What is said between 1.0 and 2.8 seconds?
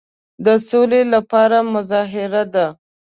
لپاره مظاهره ده.